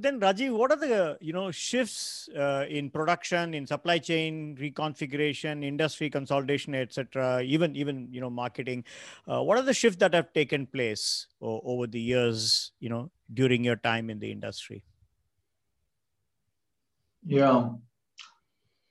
[0.00, 5.64] Then, Rajeev, what are the you know shifts uh, in production, in supply chain reconfiguration,
[5.64, 7.42] industry consolidation, etc.
[7.42, 8.84] Even even you know marketing.
[9.26, 12.72] Uh, what are the shifts that have taken place o- over the years?
[12.80, 14.82] You know during your time in the industry.
[17.26, 17.68] Yeah,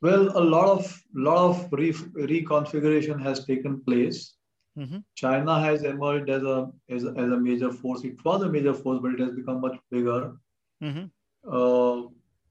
[0.01, 4.35] well, a lot of lot of re- reconfiguration has taken place.
[4.77, 4.99] Mm-hmm.
[5.15, 8.03] China has emerged as a, as a as a major force.
[8.03, 10.33] It was a major force, but it has become much bigger.
[10.83, 11.05] Mm-hmm.
[11.49, 12.07] Uh,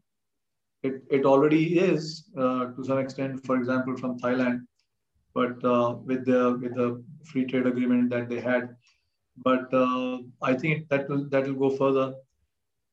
[0.83, 4.61] It it already is uh, to some extent, for example, from Thailand,
[5.33, 5.55] but
[6.05, 8.75] with the with the free trade agreement that they had.
[9.37, 9.73] But
[10.41, 12.13] I think that will that will go further.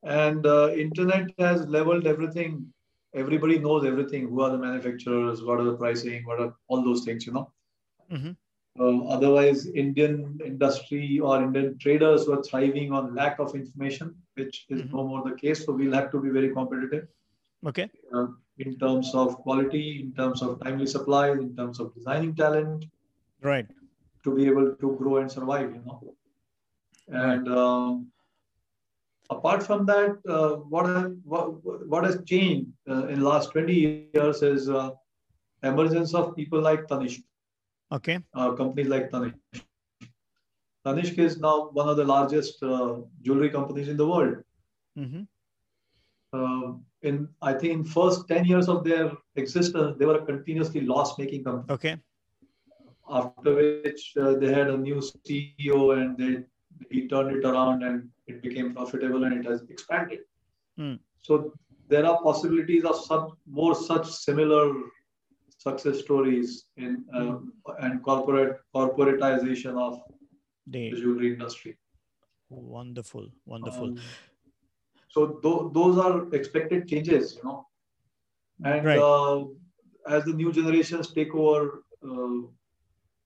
[0.04, 2.72] And uh, internet has leveled everything.
[3.14, 4.28] Everybody knows everything.
[4.28, 5.42] Who are the manufacturers?
[5.42, 6.24] What are the pricing?
[6.24, 7.26] What are all those things?
[7.26, 7.52] You know.
[8.12, 8.32] Mm-hmm.
[8.80, 14.82] Uh, otherwise, Indian industry or Indian traders were thriving on lack of information, which is
[14.82, 14.92] Mhm.
[14.92, 15.64] no more the case.
[15.64, 17.08] So we'll have to be very competitive
[17.70, 17.90] Okay.
[18.12, 22.86] uh, in terms of quality, in terms of timely supply, in terms of designing talent,
[23.42, 23.66] Right.
[24.24, 25.74] to be able to grow and survive.
[25.74, 25.98] You know,
[27.08, 28.12] and um,
[29.30, 31.46] apart from that, uh, what, has, what
[31.92, 33.76] what has changed uh, in the last twenty
[34.14, 34.90] years is uh,
[35.62, 37.22] emergence of people like Tanishq
[37.90, 38.18] Okay.
[38.34, 39.34] uh, companies like Tanishq.
[40.86, 44.36] Tanishq is now one of the largest uh, jewelry companies in the world.
[44.98, 45.22] Mm-hmm.
[46.32, 50.82] Uh, in I think in first ten years of their existence, they were a continuously
[50.82, 51.74] loss-making company.
[51.74, 51.96] Okay.
[53.10, 56.44] After which uh, they had a new CEO and they
[56.90, 60.20] he turned it around and it became profitable and it has expanded.
[60.76, 60.94] Hmm.
[61.22, 61.54] So
[61.88, 64.74] there are possibilities of some more such similar
[65.58, 67.36] success stories in uh,
[67.80, 70.00] and corporate corporatization of
[70.66, 71.76] the The jewelry industry.
[72.50, 73.88] wonderful, wonderful.
[73.88, 73.98] Um,
[75.08, 77.66] so tho- those are expected changes, you know.
[78.64, 78.98] And Right.
[78.98, 79.44] uh,
[80.08, 82.38] as the new generations take over uh,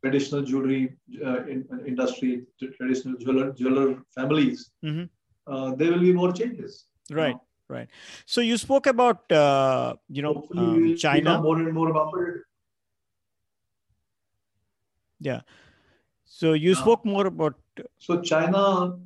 [0.02, 2.46] traditional jewelry uh, in, industry,
[2.78, 5.08] traditional jeweler, jeweler families, Mhm.
[5.46, 6.86] uh, there will be more changes.
[7.10, 7.34] you Right.
[7.36, 7.46] know.
[7.72, 7.88] Right.
[8.26, 11.40] So you spoke about uh, you know um, China.
[11.40, 12.42] more and more competitive.
[15.20, 15.40] Yeah.
[16.26, 17.54] So you spoke more about.
[17.98, 18.98] So China,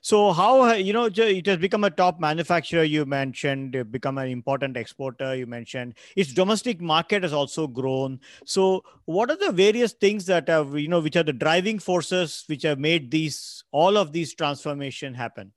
[0.00, 2.84] So how you know it has become a top manufacturer?
[2.84, 5.34] You mentioned become an important exporter.
[5.34, 8.20] You mentioned its domestic market has also grown.
[8.44, 12.44] So what are the various things that have you know which are the driving forces
[12.46, 15.52] which have made these all of these transformation happen?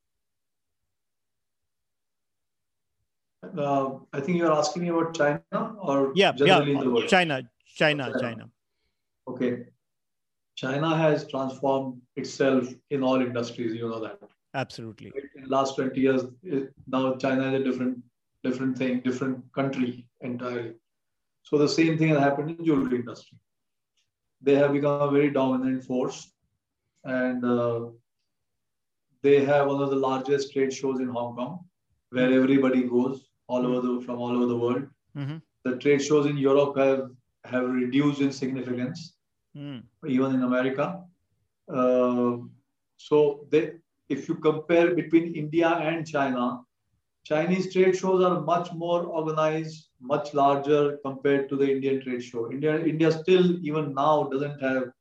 [3.44, 6.32] Uh, I think you are asking me about China or Yeah.
[6.34, 7.08] generally in the world.
[7.08, 7.42] China.
[7.76, 8.06] China.
[8.12, 8.20] China.
[8.20, 8.50] China.
[9.28, 9.66] Okay.
[10.56, 14.20] China has transformed itself in all industries, you know that.
[14.54, 15.12] Absolutely.
[15.36, 18.00] In the last 20 years, it, now China is a different,
[18.44, 20.74] different thing, different country entirely.
[21.44, 23.38] So the same thing has happened in jewelry industry.
[24.42, 26.32] They have become a very dominant force,
[27.04, 27.88] and uh,
[29.22, 31.60] they have one of the largest trade shows in Hong Kong,
[32.10, 34.86] where everybody goes all over the from all over the world.
[35.18, 35.42] Mhm.
[35.68, 37.02] The trade shows in Europe have
[37.54, 39.06] have reduced in significance
[39.58, 39.78] Mm.
[40.16, 40.86] even in America.
[41.80, 42.38] Uh,
[42.98, 43.62] so they,
[44.10, 46.62] if you compare between India and China,
[47.24, 52.52] Chinese trade shows are much more organized, much larger compared to the Indian trade show.
[52.52, 54.92] India, India still even now doesn't have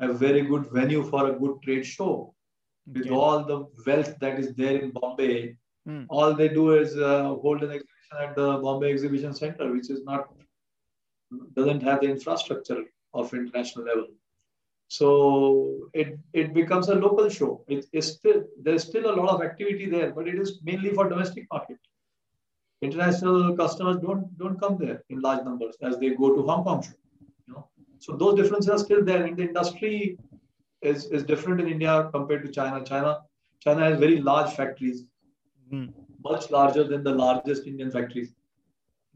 [0.00, 2.34] a very good venue for a good trade show.
[2.86, 3.14] With Okay.
[3.22, 5.56] all the wealth that is there in Bombay,
[5.88, 6.04] Mm.
[6.10, 10.04] all they do is uh, hold an exhibition at the Bombay Exhibition Center, which is
[10.04, 10.28] not
[11.56, 14.08] doesn't have the infrastructure of international level.
[14.88, 17.64] So it it becomes a local show.
[17.68, 21.08] It is still there's still a lot of activity there, but it is mainly for
[21.08, 21.78] domestic market.
[22.82, 26.82] International customers don't don't come there in large numbers as they go to Hong Kong
[26.82, 26.96] show.
[27.46, 27.68] You know,
[27.98, 29.24] so those differences are still there.
[29.24, 30.18] And the industry
[30.82, 32.84] is is different in India compared to China.
[32.84, 33.20] China
[33.60, 35.04] China has very large factories,
[35.72, 35.92] Mm.
[36.24, 38.34] much larger than the largest Indian factories.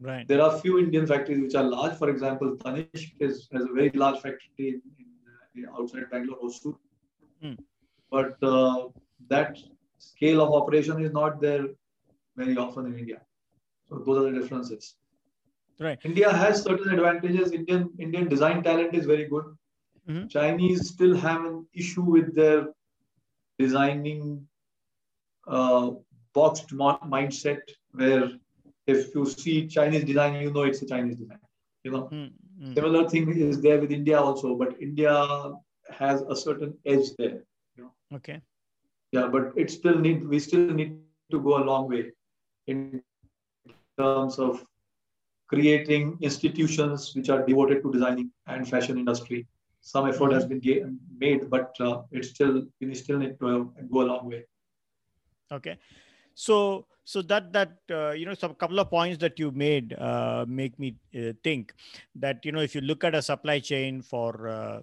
[0.01, 0.27] Right.
[0.27, 1.97] There are few Indian factories which are large.
[1.97, 4.83] For example, Tanishq is, has a very large factory in,
[5.55, 6.75] in, uh, outside Bangalore, Hosur.
[7.41, 7.55] Hmm.
[8.11, 8.89] but uh,
[9.29, 9.59] that
[9.99, 11.65] scale of operation is not there
[12.37, 13.21] very often in India.
[13.89, 14.95] So those are the differences.
[15.81, 15.99] Right.
[16.05, 17.53] India has certain advantages.
[17.53, 19.45] Indian Indian design talent is very good.
[20.09, 20.29] Mm-hmm.
[20.29, 22.69] Chinese still have an issue with their
[23.59, 24.47] designing
[25.47, 25.91] uh,
[26.35, 27.61] boxed mindset,
[27.93, 28.31] where
[28.87, 31.39] if you see Chinese design, you know it's a Chinese design.
[31.85, 32.75] You know, mm-hmm.
[32.75, 35.53] similar thing is there with India also, but India
[35.91, 37.43] has a certain edge there.
[37.77, 37.93] You know?
[38.17, 38.41] Okay.
[39.13, 40.99] Yeah, but it still need we still need
[41.31, 42.13] to go a long way
[42.67, 43.03] in
[43.99, 44.65] terms of
[45.49, 49.47] creating institutions which are devoted to designing and fashion industry.
[49.81, 50.35] Some effort mm-hmm.
[50.35, 54.29] has been made, but uh, it's still we still need to uh, go a long
[54.29, 54.45] way.
[55.51, 55.77] Okay,
[56.35, 60.45] so so that that uh, you know some couple of points that you made uh,
[60.49, 61.75] make me uh, think
[62.15, 64.81] that you know if you look at a supply chain for uh,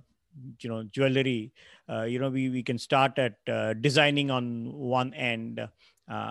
[0.60, 1.52] you know jewelry
[1.90, 5.62] uh, you know we, we can start at uh, designing on one end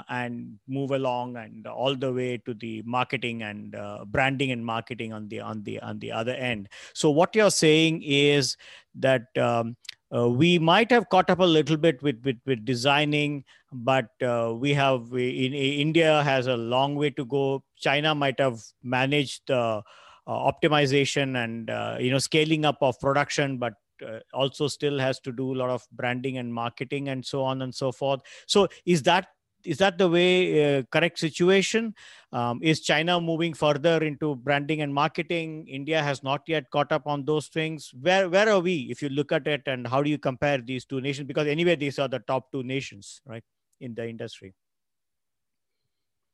[0.08, 3.76] and move along and all the way to the marketing and
[4.06, 6.68] branding and marketing on the on the on the other end.
[6.94, 8.56] So what you're saying is
[8.96, 9.76] that um,
[10.14, 14.54] uh, we might have caught up a little bit with with, with designing but uh,
[14.56, 17.62] we have we, in, in, india has a long way to go.
[17.76, 19.82] China might have managed the
[20.26, 23.74] optimization and you know scaling up of production but
[24.06, 27.62] uh, also still has to do a lot of branding and marketing and so on
[27.62, 28.20] and so forth.
[28.46, 29.28] So is that
[29.64, 31.94] is that the way uh, correct situation?
[32.32, 35.66] Um, is china moving further into branding and marketing?
[35.68, 37.92] India has not yet caught up on those things.
[38.00, 40.84] Where where are we if you look at it and how do you compare these
[40.84, 41.26] two nations?
[41.26, 43.44] Because anyway these are the top two nations right
[43.80, 44.54] in the industry.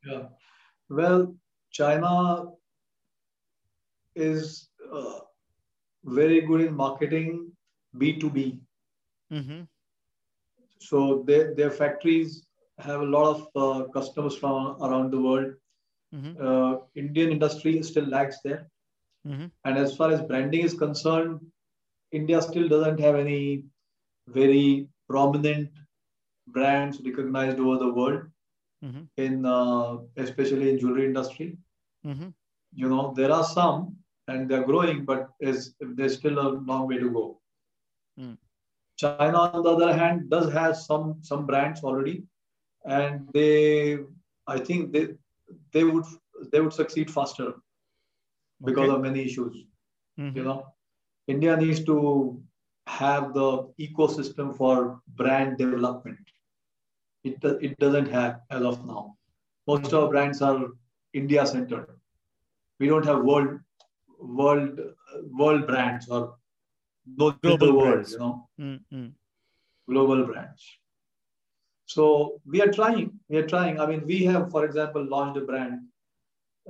[0.05, 0.25] Yeah.
[0.89, 1.35] Well
[1.71, 2.51] china
[4.15, 5.21] is uh,
[6.05, 7.51] very good in marketing
[7.97, 8.61] B2B.
[9.33, 9.63] Mm-hmm.
[10.79, 12.47] So their, their factories
[12.79, 15.55] have a lot of uh, customers from around the world.
[16.15, 16.47] Mm-hmm.
[16.47, 18.69] Uh, Indian industry still lags there.
[19.27, 19.47] Mm-hmm.
[19.65, 21.41] And as far as branding is concerned,
[22.13, 23.65] India still doesn't have any
[24.29, 25.71] very prominent
[26.49, 28.23] brands recognized over the world
[28.85, 29.03] mm-hmm.
[29.17, 31.57] in uh, especially in jewelry industry.
[32.07, 32.29] Mm-hmm.
[32.75, 33.97] You know, there are some
[34.29, 37.41] and they're growing, but is there's still a long way to go.
[38.19, 38.39] Mm.
[38.97, 42.23] China, on the other hand, does have some some brands already,
[42.85, 43.99] and they,
[44.47, 45.09] I think they
[45.73, 46.05] they would
[46.53, 47.55] they would succeed faster
[48.65, 48.97] because okay.
[48.97, 49.65] of many issues.
[50.19, 50.37] Mm-hmm.
[50.37, 50.67] You know,
[51.27, 52.43] India needs to
[52.87, 56.19] have the ecosystem for brand development.
[57.25, 59.17] It it doesn't have as of now.
[59.67, 60.69] Most of our brands are
[61.15, 61.89] India centered.
[62.79, 63.61] We don't have world
[64.19, 64.81] world
[65.31, 66.37] world brands or
[67.17, 69.07] global world, you know, mm-hmm.
[69.89, 70.79] global brands.
[71.87, 73.13] So we are trying.
[73.29, 73.81] We are trying.
[73.81, 75.83] I mean, we have, for example, launched a brand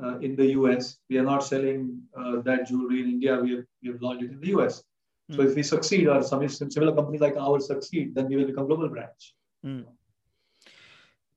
[0.02, 0.98] uh, in the US.
[1.08, 3.36] We are not selling uh, that jewelry in India.
[3.36, 4.82] We have, we have launched it in the US.
[5.30, 5.36] Mm.
[5.36, 8.66] So if we succeed, or some similar companies like ours succeed, then we will become
[8.66, 9.34] global brands.
[9.64, 9.84] Mm.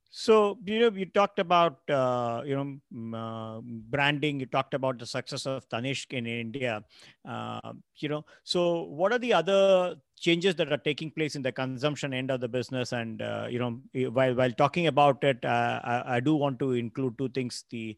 [0.10, 4.40] So you know, you talked about uh, you know uh, branding.
[4.40, 6.84] You talked about the success of Tanishq in India.
[7.24, 11.52] Uh, you know, so what are the other changes that are taking place in the
[11.52, 15.80] consumption end of the business and uh, you know while while talking about it uh,
[15.84, 17.96] I, I, do want to include two things the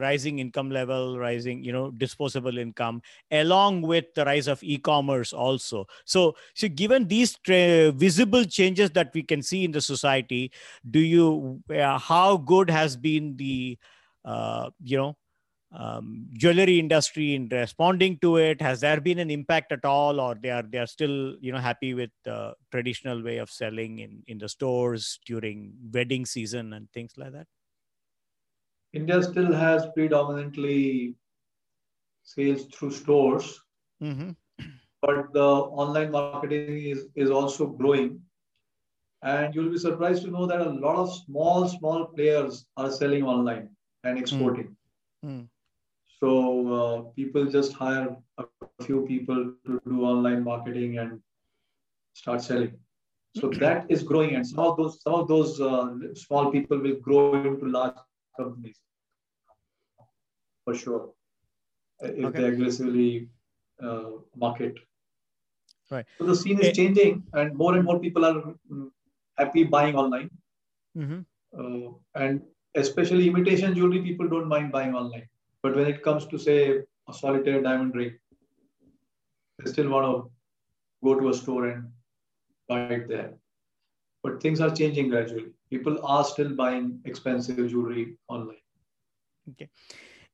[0.00, 5.86] rising income level rising you know disposable income along with the rise of e-commerce also.
[6.04, 10.52] So so given these tra- visible changes that we can see in the society
[10.90, 13.78] do you uh, how good has been the
[14.24, 15.16] uh, you know
[15.72, 20.34] um, jewelry industry in responding to it has there been an impact at all or
[20.34, 24.22] they are they are still you know happy with the traditional way of selling in
[24.28, 27.46] in the stores during wedding season and things like that
[28.94, 31.14] india still has predominantly
[32.22, 33.60] sales through stores
[34.02, 34.30] mm-hmm.
[35.02, 35.48] but the
[35.84, 38.18] online marketing is is also growing
[39.22, 43.22] and you'll be surprised to know that a lot of small small players are selling
[43.22, 43.68] online
[44.04, 44.74] and exporting mm.
[45.24, 45.48] Mm.
[46.20, 46.30] So
[46.78, 48.44] uh, people just hire a
[48.82, 51.20] few people to do online marketing and
[52.14, 52.76] start selling.
[53.36, 56.96] So that is growing, and some of those some of those uh, small people will
[56.96, 57.94] grow into large
[58.36, 58.80] companies
[60.64, 61.10] for sure
[62.00, 62.40] if okay.
[62.40, 63.28] they aggressively
[63.82, 64.74] uh, market.
[65.90, 66.04] Right.
[66.18, 68.90] So the scene is changing, and more and more people are mm,
[69.36, 70.30] happy buying online.
[70.96, 71.20] Mm-hmm.
[71.58, 72.42] Uh, and
[72.74, 75.28] especially imitation jewelry, people don't mind buying online.
[75.62, 78.18] But when it comes to say a solitaire diamond ring,
[79.58, 80.30] they still want to
[81.04, 81.88] go to a store and
[82.68, 83.32] buy it there.
[84.22, 85.46] but things are changing gradually.
[85.70, 88.64] People are still buying expensive jewelry online.
[89.50, 89.68] Okay.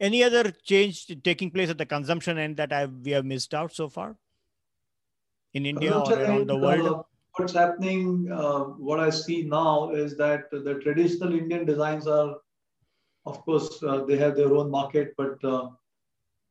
[0.00, 3.75] Any other change taking place at the consumption end that I we have missed out
[3.75, 4.16] so far
[5.52, 6.87] in India or around the world?
[6.87, 7.02] Uh,
[7.37, 12.37] what's happening, uh, what I see now is that the traditional Indian designs are,
[13.26, 15.71] of course, uh, they have their own market, but uh,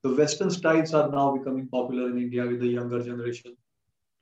[0.04, 3.56] the Western styles are now becoming popular in India with the younger generation.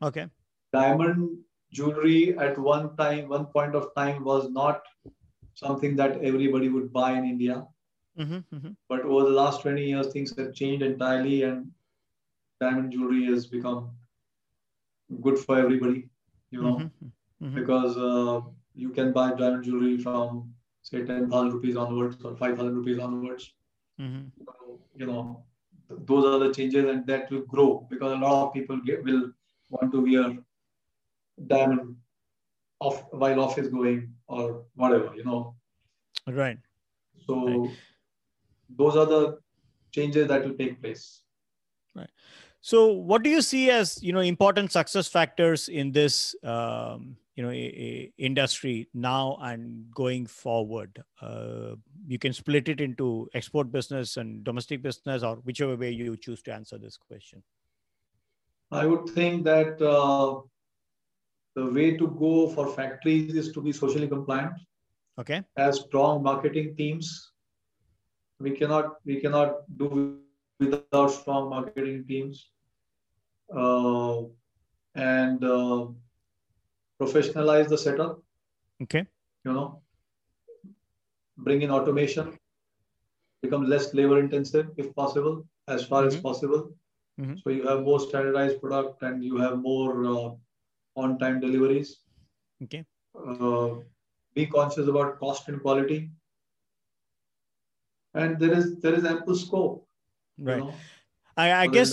[0.02, 0.28] Okay.
[0.74, 1.38] Diamond
[1.72, 4.84] jewelry at one time, one point of time, was not
[5.56, 7.66] something that everybody would buy in India.
[8.20, 8.72] Mm-hmm, mm-hmm.
[8.90, 11.72] But over the last 20 years, things have changed entirely, and
[12.60, 13.92] diamond jewelry has become
[15.22, 16.10] good for everybody,
[16.52, 17.56] you know, mm-hmm, mm-hmm.
[17.56, 18.42] because uh,
[18.76, 23.54] you can buy diamond jewelry from, say, 10,000 rupees onwards or 5,000 rupees onwards.
[24.00, 24.28] Mm-hmm.
[24.46, 25.44] So, you know,
[25.90, 29.32] those are the changes, and that will grow because a lot of people get, will
[29.70, 30.38] want to wear
[31.48, 31.96] diamond
[32.80, 35.56] off while office is going or whatever, you know.
[36.28, 36.58] Right.
[37.28, 37.70] So right.
[38.78, 39.40] those are the
[39.92, 41.22] changes that will take place.
[41.96, 42.10] Right.
[42.62, 47.48] So what do you see as you know important success factors in this um, you
[47.48, 51.04] know a, a industry now and going forward?
[51.22, 51.76] Uh,
[52.08, 56.42] you can split it into export business and domestic business, or whichever way you choose
[56.44, 57.42] to answer this question.
[58.72, 60.42] I would think that uh,
[61.56, 64.54] the way to go for factories is to be socially compliant.
[65.20, 65.42] Okay.
[65.58, 67.32] As strong marketing teams.
[68.40, 70.20] We cannot we cannot do
[70.60, 72.50] without strong marketing teams.
[73.56, 74.24] Uh,
[74.96, 75.88] and uh,
[77.02, 78.20] professionalize the setup.
[78.84, 79.06] Okay.
[79.46, 79.82] You know,
[81.38, 82.38] bring in automation,
[83.42, 86.16] become less labor intensive if possible, as far mm-hmm.
[86.16, 86.72] as possible.
[87.20, 87.36] Mm-hmm.
[87.44, 90.30] So you have more standardized product and you have more uh,
[90.96, 91.98] on-time deliveries.
[92.64, 92.86] Okay.
[93.16, 93.70] Uh,
[94.36, 96.10] be conscious about cost and quality.
[98.14, 99.88] And there is there is ample scope.
[100.38, 100.58] Right.
[100.58, 100.74] You know,
[101.38, 101.92] I, I guess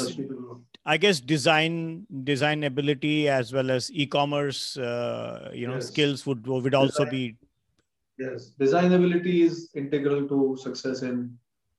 [0.88, 5.88] I guess design design ability as well as e-commerce uh, you know yes.
[5.88, 7.36] skills would would also design, be
[8.18, 11.18] yes design ability is integral to success in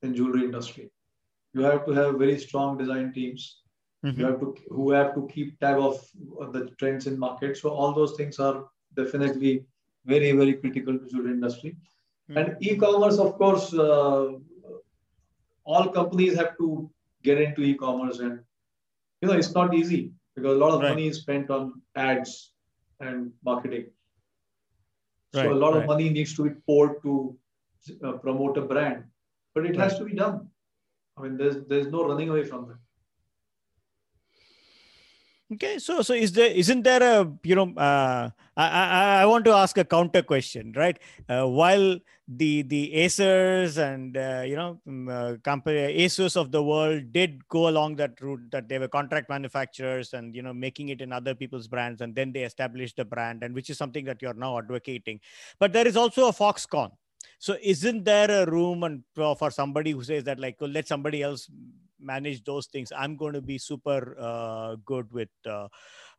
[0.04, 0.86] in jewelry industry
[1.54, 3.48] you have to have very strong design teams
[4.06, 4.20] mm-hmm.
[4.20, 5.98] you have to who have to keep tab of
[6.58, 8.58] the trends in market so all those things are
[9.02, 9.54] definitely
[10.06, 12.38] very very critical to jewelry industry mm-hmm.
[12.38, 14.28] and e-commerce of course uh,
[15.64, 16.70] all companies have to
[17.24, 18.40] get into e-commerce and
[19.22, 20.90] you know it's not easy because a lot of right.
[20.90, 22.52] money is spent on ads
[23.00, 23.86] and marketing
[25.34, 25.82] so right, a lot right.
[25.82, 27.38] of money needs to be poured to
[28.04, 29.04] uh, promote a brand
[29.54, 30.48] but it has to be done
[31.18, 32.82] i mean there's there's no running away from that
[35.52, 39.46] Okay, so so is there isn't there a you know uh, I, I I want
[39.46, 41.00] to ask a counter question, right?
[41.28, 46.62] Uh, while the the Acers and uh, you know um, uh, company Asus of the
[46.62, 50.90] world did go along that route that they were contract manufacturers and you know making
[50.90, 54.06] it in other people's brands and then they established a brand and which is something
[54.06, 55.20] that you're now advocating,
[55.58, 56.92] but there is also a Foxconn.
[57.40, 61.24] So isn't there a room and for somebody who says that like well, let somebody
[61.24, 61.50] else
[62.02, 65.68] manage those things i'm going to be super uh, good with uh,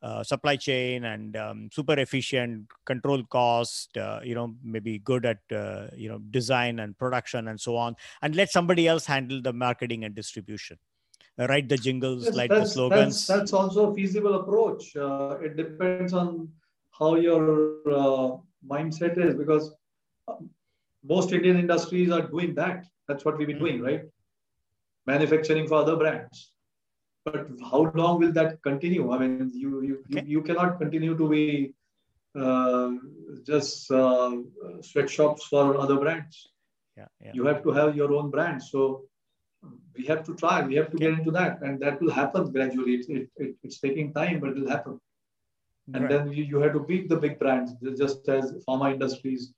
[0.03, 5.41] uh, supply chain and um, super efficient control cost uh, you know maybe good at
[5.55, 9.53] uh, you know design and production and so on and let somebody else handle the
[9.53, 10.79] marketing and distribution.
[11.39, 13.27] Uh, write the jingles yes, write the slogans.
[13.27, 14.97] that's, that's, also a feasible approach.
[14.97, 16.49] It depends on
[16.99, 19.75] how your mindset is because
[21.05, 22.87] most indian industries are doing that.
[23.07, 23.65] That's what we've been mm-hmm.
[23.67, 24.03] doing right
[25.13, 26.53] manufacturing for other brands.
[27.25, 29.13] But how long will that continue?
[29.13, 30.23] I mean, you you, okay.
[30.27, 31.75] you, you, cannot continue to be
[32.45, 32.91] uh,
[33.51, 34.33] just uh,
[34.81, 36.37] sweatshops for other brands.
[36.97, 38.63] Yeah, yeah, You have to have your own brand.
[38.63, 39.05] So
[39.97, 40.57] we have to try.
[40.63, 42.95] We have to get into that, and that will happen gradually.
[43.01, 45.01] It, it, it it's taking time, but it will happen.
[45.95, 46.11] And right.
[46.11, 49.53] then you, you have to beat the big brands, just as pharma industries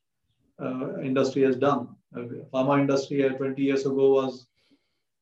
[0.62, 1.88] uh, industry has done.
[2.16, 4.46] Uh, pharma industry uh, 20 years ago was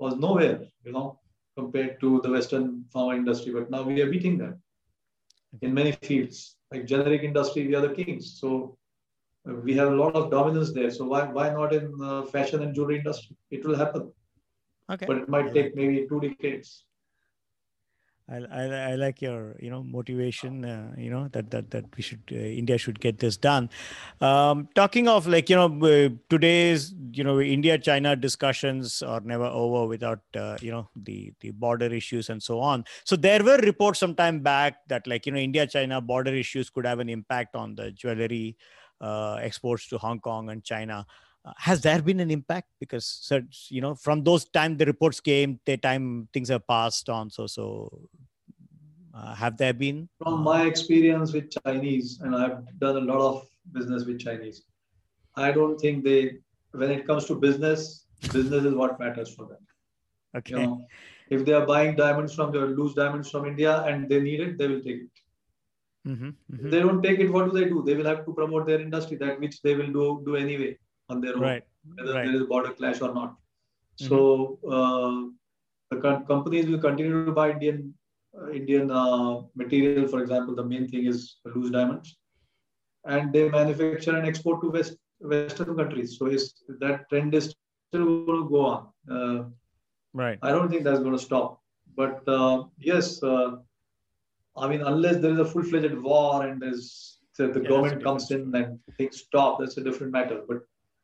[0.01, 1.19] was nowhere, you know,
[1.57, 3.53] compared to the Western pharma industry.
[3.53, 4.63] But now we are beating them
[5.63, 6.57] in many fields.
[6.73, 8.39] Like generic industry, we are the kings.
[8.41, 8.79] So
[9.49, 10.91] uh, we have a lot of dominance there.
[10.91, 13.37] So why why not in uh, fashion and jewelry industry?
[13.51, 14.13] It will happen.
[14.93, 15.07] Okay.
[15.07, 16.85] But it might take maybe two decades.
[18.31, 22.23] I, I, like your you know motivation uh, you know that that that we should
[22.31, 23.69] uh, india should get this done.
[24.21, 29.47] Um, talking of like you know uh, today's you know india china discussions are never
[29.47, 32.85] over without uh, you know the the border issues and so on.
[33.05, 36.71] So there were reports some time back that like you know india china border issues
[36.71, 38.57] could have an impact on the jewelry
[39.01, 41.05] uh, exports to hong kong and china.
[41.43, 42.69] Uh, has there been an impact?
[42.79, 43.33] Because
[43.71, 47.47] you know from those time the reports came the time things have passed on so
[47.47, 47.91] so
[49.21, 53.47] uh, have there been from my experience with chinese and i've done a lot of
[53.73, 54.63] business with chinese
[55.37, 56.21] i don't think they
[56.73, 59.63] when it comes to business business is what matters for them
[60.37, 60.87] okay you know,
[61.31, 64.59] if they are buying diamonds from their loose diamonds from india and they need it
[64.59, 65.25] they will take it
[66.09, 66.71] mm-hmm, mm-hmm.
[66.71, 69.17] they don't take it what do they do they will have to promote their industry
[69.25, 70.73] that which they will do do anyway
[71.11, 71.65] on their own, right.
[71.97, 72.25] whether right.
[72.27, 73.31] there is a border clash or not.
[73.31, 74.09] Mm-hmm.
[74.09, 75.21] So uh,
[75.91, 77.95] the co- companies will continue to buy Indian
[78.53, 80.07] Indian uh, material.
[80.09, 82.17] For example, the main thing is loose diamonds,
[83.05, 86.19] and they manufacture and export to West Western countries.
[86.19, 87.55] So is that trend is
[87.89, 88.87] still going to go on.
[89.11, 89.45] Uh,
[90.15, 90.39] right.
[90.43, 91.61] I don't think that's going to stop.
[91.97, 93.57] But uh, yes, uh,
[94.57, 98.31] I mean, unless there is a full-fledged war and there's the, the yeah, government comes
[98.31, 100.43] in and things stop, that's a different matter.
[100.47, 100.59] But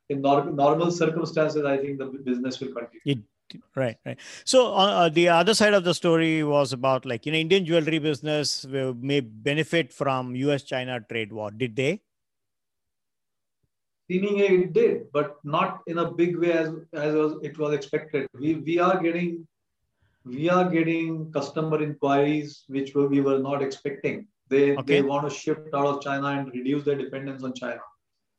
[0.08, 3.00] in nor- normal circumstances, I think the business will continue.
[3.04, 3.18] It,
[3.74, 4.18] right, right.
[4.44, 7.98] So uh, the other side of the story was about like you know Indian jewelry
[7.98, 11.50] business may benefit from U.S.-China trade war.
[11.50, 12.00] Did they?
[14.08, 18.28] Seemingly it did, but not in a big way as as was, it was expected.
[18.34, 19.46] We we are getting
[20.24, 24.28] we are getting customer inquiries which we were not expecting.
[24.48, 25.00] They okay.
[25.00, 27.80] they want to shift out of China and reduce their dependence on China.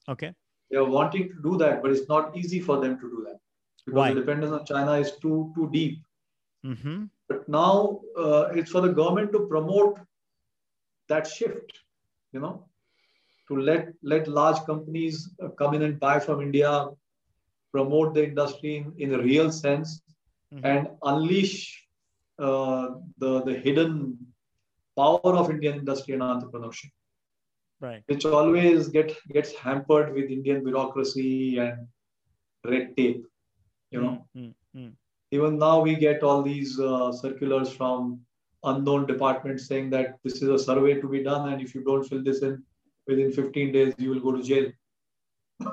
[0.07, 0.33] Okay
[0.69, 3.39] they are wanting to do that, but it's not easy for them to do that
[3.88, 4.13] because Why?
[4.13, 6.01] the dependence on China is too too deep.
[6.65, 7.06] Mm-hmm.
[7.29, 10.00] But now uh, it's for the government to promote
[11.08, 11.79] that shift.
[12.34, 12.65] You know,
[13.48, 16.88] to let let large companies uh, come in and buy from India,
[17.71, 20.02] promote the industry in, in a real sense,
[20.54, 20.65] mm-hmm.
[20.65, 21.58] and unleash
[22.39, 24.17] uh, the the hidden
[24.97, 26.91] power of Indian industry and entrepreneurship
[27.80, 31.88] right which always get gets hampered with indian bureaucracy and
[32.65, 33.23] red tape
[33.91, 34.26] you know?
[34.36, 34.89] Mm-hmm.
[35.32, 38.19] even now we get all these uh, circulars from
[38.63, 42.04] unknown departments saying that this is a survey to be done and if you don't
[42.04, 42.63] fill this in
[43.08, 44.71] within 15 days you will go to jail.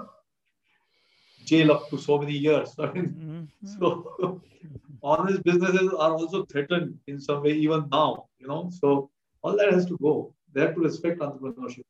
[1.45, 3.67] Jail up to so many years I mean, mm-hmm.
[3.79, 4.41] so
[5.03, 8.71] honest businesses are also threatened in some way even now you know?
[8.73, 9.11] So
[9.43, 10.35] all that has to go.
[10.53, 11.85] They have to respect entrepreneurship.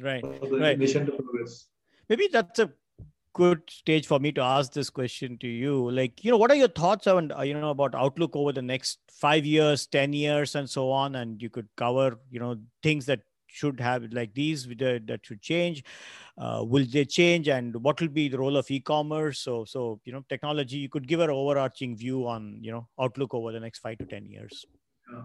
[0.00, 0.78] Right right.
[0.78, 1.66] nation to progress.
[2.08, 2.70] Maybe that's a
[3.36, 5.90] good stage for me to ask this question to you.
[5.90, 8.62] Like you know what are your thoughts on uh, you know about outlook over the
[8.62, 11.16] next 5 years 10 years and so on?
[11.16, 15.84] And you could cover you know things that should have like these that should change.
[16.38, 17.48] Uh, will they change?
[17.48, 19.40] And what will be the role of e-commerce?
[19.40, 23.34] So so you know technology you could give an overarching view on you know outlook
[23.34, 24.64] over the next 5 to 10 years.
[25.12, 25.24] Yeah.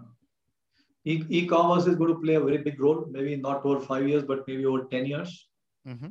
[1.03, 4.23] E- commerce is going to play a very big role, maybe not over five years,
[4.23, 5.47] but maybe over 10 years.
[5.87, 6.09] Mm-hmm.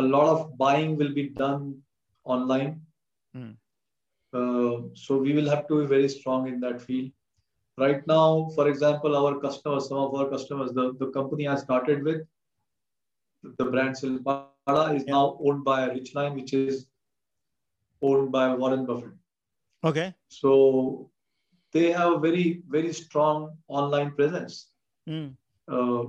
[0.00, 1.62] A lot of buying will be done
[2.24, 2.80] online.
[3.36, 3.54] Mm.
[4.32, 7.10] Uh, so we will have to be very strong in that field.
[7.78, 12.02] Right now, for example, our customers, some of our customers, the, the company I started
[12.04, 12.20] with,
[13.58, 15.14] the brand Silpada is yeah.
[15.14, 16.86] now owned by Richline, which is
[18.02, 19.14] owned by Warren Buffett.
[19.82, 20.14] Okay.
[20.28, 21.10] So
[21.72, 24.68] they have a very very strong online presence
[25.08, 25.34] mm.
[25.70, 26.04] uh,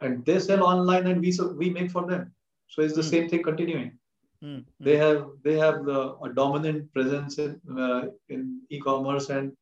[0.00, 2.32] and they sell online and we so we make for them
[2.68, 3.10] so it's the mm.
[3.10, 3.90] same thing continuing
[4.42, 4.64] mm.
[4.80, 9.52] they have they have the, a dominant presence in, uh, in e-commerce and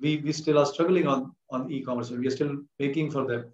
[0.00, 3.44] we we still are struggling on on e-commerce and we are still making for them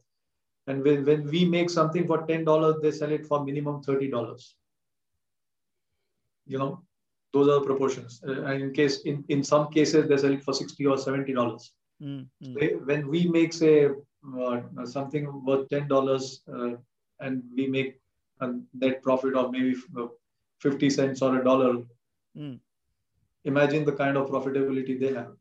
[0.67, 4.53] and when, when we make something for $10 they sell it for minimum $30
[6.47, 6.83] you know
[7.33, 8.21] those are the proportions.
[8.27, 11.33] Uh, and in case in, in some cases they sell it for 60 or 70
[11.33, 11.73] dollars.
[12.03, 12.55] Mm-hmm.
[12.55, 16.73] So when we make say uh, something worth 10 dollars uh,
[17.21, 18.01] and we make
[18.74, 20.07] net profit of maybe uh,
[20.61, 21.83] 50 cents or a dollar,
[22.37, 22.59] mm.
[23.44, 25.33] imagine the kind of profitability they have.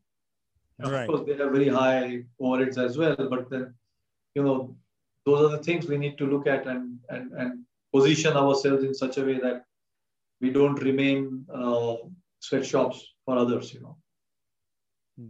[0.80, 1.02] Right.
[1.02, 3.74] Of course, they have very high overheads as well, but then
[4.34, 4.76] you know
[5.24, 8.94] those are the things we need to look at and and and position ourselves in
[8.94, 9.64] such a way that
[10.40, 11.96] we don't remain uh,
[12.38, 13.96] sweatshops for others you know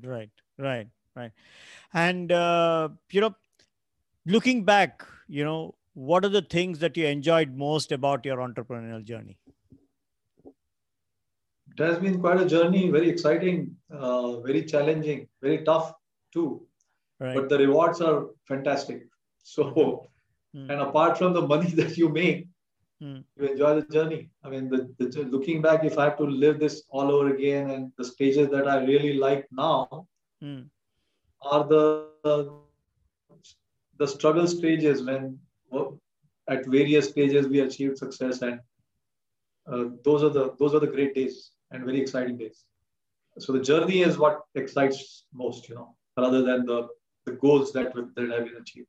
[0.05, 1.33] right right right
[1.95, 3.35] and uh, you know
[4.27, 5.75] looking back you know
[6.11, 9.37] what are the things that you enjoyed most about your entrepreneurial journey
[10.47, 13.59] it has been quite a journey very exciting
[13.91, 15.93] uh, very challenging very tough
[16.33, 16.49] too
[17.21, 17.35] right.
[17.35, 19.07] but the rewards are fantastic.
[19.51, 20.05] So,
[20.55, 20.69] mm.
[20.71, 22.49] and apart from the money that you make,
[23.03, 23.25] mm.
[23.39, 24.29] you enjoy the journey.
[24.45, 27.71] I mean, the, the, looking back, if I have to live this all over again,
[27.71, 30.07] and the stages that I really like now
[30.45, 30.67] mm.
[31.41, 32.09] are the
[33.97, 35.39] the struggle stages when
[36.49, 38.61] at various stages we achieved success, and
[39.71, 42.65] uh, those are the those are the great days and very exciting days.
[43.39, 46.89] So the journey is what excites most, you know, rather than the
[47.27, 48.89] the goals that that have been achieved.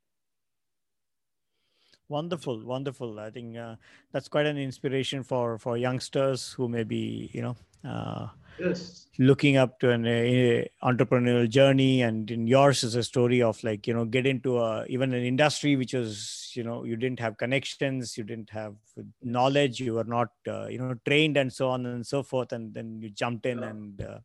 [2.09, 3.19] Wonderful, wonderful.
[3.19, 3.75] I think uh,
[4.11, 7.55] that's quite an inspiration for for youngsters who may be, you know,
[7.87, 9.05] uh, yes.
[9.19, 12.01] looking up to an uh, entrepreneurial journey.
[12.01, 15.23] And in yours is a story of like, you know, get into a even an
[15.23, 18.73] industry which was, you know, you didn't have connections, you didn't have
[19.21, 22.73] knowledge, you were not, uh, you know, trained, and so on and so forth, and
[22.73, 23.69] then you jumped in yeah.
[23.69, 24.19] and uh,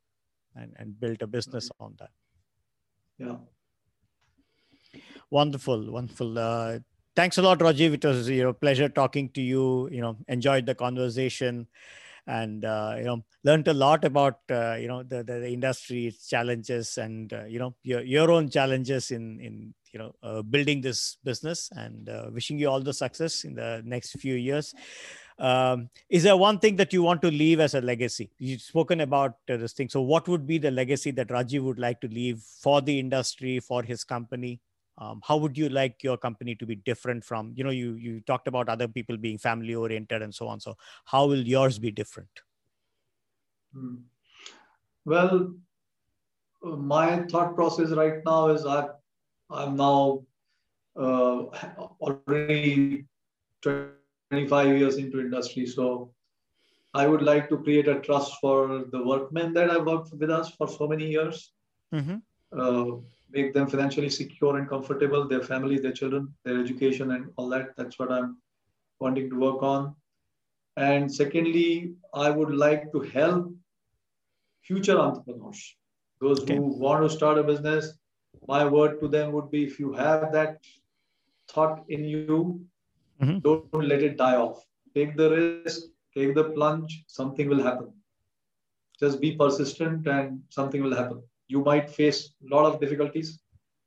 [0.57, 2.11] and and built a business on that.
[3.19, 3.37] Yeah.
[5.29, 6.81] Wonderful, wonderful.
[7.17, 7.95] Thanks a lot, Rajeev.
[7.95, 9.89] It was you know pleasure talking to you.
[9.91, 11.69] You know, enjoyed the conversation,
[12.27, 16.07] and uh, you know learned a lot about uh, you know the, the, the industry,
[16.09, 20.43] its challenges, and uh, you know your your own challenges in in you know uh,
[20.43, 21.71] building this business.
[21.77, 24.75] And uh, wishing you all the success in the next few years.
[25.39, 28.31] Um, is there one thing that you want to leave as a legacy?
[28.39, 29.89] You've spoken about uh, this thing.
[29.89, 33.61] So, what would be the legacy that Rajeev would like to leave for the industry,
[33.61, 34.61] for his company?
[34.99, 38.21] Um, how would you like your company to be different from you know you you
[38.21, 41.91] talked about other people being family oriented and so on so how will yours be
[41.91, 42.41] different
[43.73, 43.97] hmm.
[45.05, 45.53] well
[46.63, 48.89] my thought process right now is i
[49.51, 50.23] i'm now
[50.97, 51.45] uh,
[52.01, 53.05] already
[53.63, 56.13] 25 years into industry so
[56.95, 60.51] i would like to create a trust for the workmen that i worked with us
[60.51, 61.53] for so many years
[61.93, 62.17] mm-hmm.
[62.59, 62.97] uh,
[63.35, 67.77] make them financially secure and comfortable, their family, their children, their education, and all that.
[67.77, 68.37] That's what I'm
[69.01, 69.95] wanting to work on.
[70.77, 73.53] And secondly, I would like to help
[74.63, 75.77] future entrepreneurs,
[76.21, 76.57] those okay.
[76.57, 77.93] who want to start a business.
[78.49, 80.59] My word to them would be if you have that
[81.49, 82.61] thought in you,
[83.21, 83.39] mm-hmm.
[83.41, 84.65] don't let it die off.
[84.95, 85.83] Take the risk,
[86.17, 87.93] take the plunge, something will happen.
[88.99, 93.41] Just be persistent and something will happen you might face a lot of difficulties,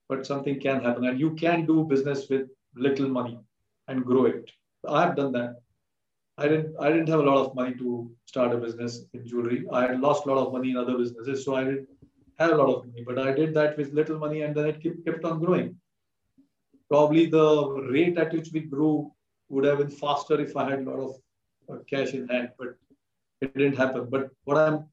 [0.10, 1.06] but something can happen.
[1.06, 3.40] And you can do business with little money
[3.88, 4.52] and grow it.
[4.88, 5.56] I've done that.
[6.38, 9.66] I didn't I didn't have a lot of money to start a business in jewelry.
[9.72, 11.88] I had lost a lot of money in other businesses, so I didn't
[12.38, 13.04] have a lot of money.
[13.04, 15.76] But I did that with little money and then it kept, kept on growing.
[16.90, 19.12] Probably the rate at which we grew
[19.50, 21.16] would have been faster if I had a lot of
[21.70, 22.76] uh, cash in hand, but
[23.42, 24.08] it didn't happen.
[24.10, 24.86] But what I'm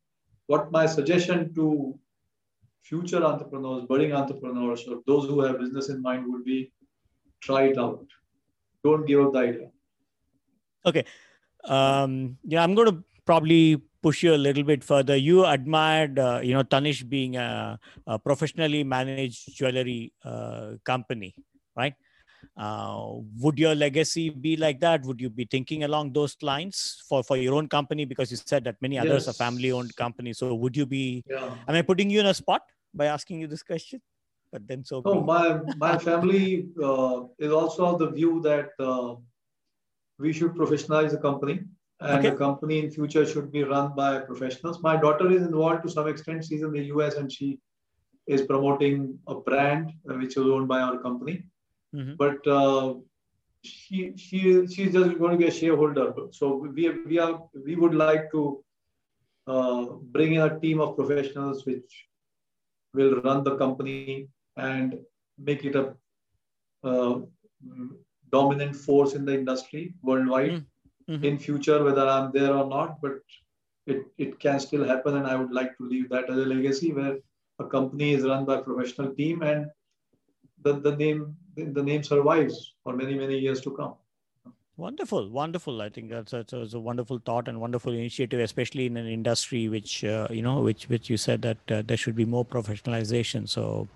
[0.47, 1.99] what my suggestion to
[2.85, 6.73] future entrepreneurs, budding entrepreneurs, or those who have business in mind would be
[7.41, 8.07] try it out.
[8.85, 9.69] Don't give up the idea.
[10.87, 11.05] Okay.
[11.65, 15.17] Um, yeah, I'm going to probably push you a little bit further.
[15.17, 21.35] You admired, uh, you know, Tanishq being a, a professionally managed jewelry uh, company,
[21.75, 21.95] right?
[22.57, 25.05] Uh, would your legacy be like that?
[25.05, 28.05] Would you be thinking along those lines for, for your own company?
[28.05, 29.29] Because you said that many others yes.
[29.29, 30.39] are family owned companies.
[30.39, 31.55] So would you be, yeah.
[31.69, 32.63] am I putting you in a spot?
[32.95, 34.01] by asking you this question
[34.53, 39.15] but then so no, my my family uh, is also of the view that uh,
[40.19, 41.61] we should professionalize the company
[42.01, 42.31] and okay.
[42.31, 46.09] the company in future should be run by professionals my daughter is involved to some
[46.09, 47.59] extent she's in the us and she
[48.27, 51.43] is promoting a brand uh, which is owned by our company
[51.95, 52.15] mm-hmm.
[52.17, 52.95] but uh,
[53.63, 57.35] she she she's just going to be a shareholder so we we are
[57.67, 58.43] we would like to
[59.47, 59.85] uh,
[60.17, 62.07] bring in a team of professionals which
[62.93, 64.99] will run the company and
[65.39, 65.95] make it a
[66.85, 67.19] uh,
[68.31, 70.65] dominant force in the industry worldwide
[71.11, 71.25] mm-hmm.
[71.25, 73.15] in future whether i'm there or not but
[73.87, 76.93] it, it can still happen and i would like to leave that as a legacy
[76.93, 77.17] where
[77.61, 79.67] a company is run by a professional team and
[80.65, 83.95] the, the name the name survives for many many years to come
[84.77, 85.81] Wonderful, wonderful.
[85.83, 89.69] I think that's, that's, that's, a wonderful thought and wonderful initiative, especially in an industry
[89.69, 93.49] which uh, you know, which which you said that uh, there should be more professionalization.
[93.49, 93.87] So,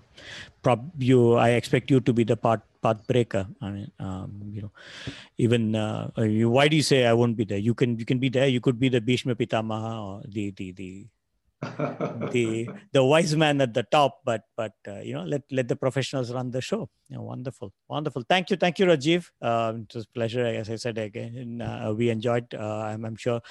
[0.63, 3.45] prob you, I expect you to be the part path breaker.
[3.61, 4.71] I mean, um, you know,
[5.37, 7.57] even uh, you, why do you say I won't be there?
[7.57, 8.47] You can you can be there.
[8.47, 11.07] You could be the Bhishma Pitamaha or the the the
[12.31, 15.75] the the wise man at the top but but uh, you know let let the
[15.75, 16.89] professionals run the show.
[17.09, 18.23] Yeah, wonderful wonderful.
[18.29, 19.29] Thank you thank you rajeev.
[19.41, 23.41] Uh, it was pleasure as i said again uh, we enjoyed uh, I'm, I'm, sure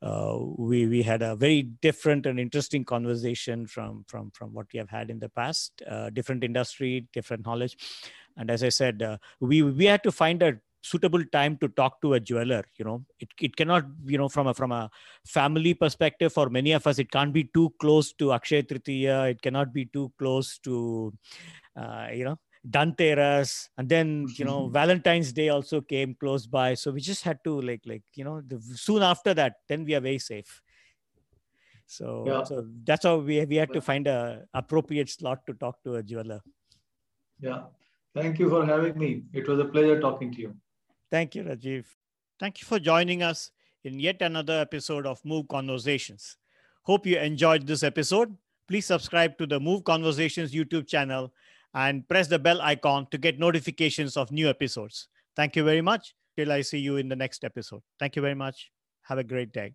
[0.00, 4.78] uh, we we had a very different and interesting conversation from from from what we
[4.78, 5.82] have had in the past.
[5.86, 7.76] Uh, different industry different knowledge.
[8.38, 9.02] And as i said
[9.40, 13.04] we we had to find a suitable time to talk to a jeweler you know
[13.20, 14.90] it, it cannot you know from a from a
[15.24, 19.40] family perspective for many of us it can't be too close to akshay tritiya it
[19.40, 21.12] cannot be too close to
[21.76, 26.90] uh, you know dhanteras and then you know Valentine's Day also came close by, so
[26.90, 30.00] we just had to like like you know the, soon after that, then we are
[30.00, 30.62] very safe.
[31.86, 32.44] So yeah.
[32.44, 36.02] so that's how we we had to find a appropriate slot to talk to a
[36.02, 36.40] jeweler.
[37.40, 37.64] Yeah,
[38.14, 39.24] thank you for having me.
[39.32, 40.56] It was a pleasure talking to you.
[41.12, 41.84] Thank you, Rajeev.
[42.40, 43.50] Thank you for joining us
[43.84, 46.38] in yet another episode of Move Conversations.
[46.84, 48.34] Hope you enjoyed this episode.
[48.66, 51.30] Please subscribe to the Move Conversations YouTube channel
[51.74, 55.08] and press the bell icon to get notifications of new episodes.
[55.36, 56.14] Thank you very much.
[56.34, 57.82] Till I see you in the next episode.
[57.98, 58.70] Thank you very much.
[59.02, 59.74] Have a great day.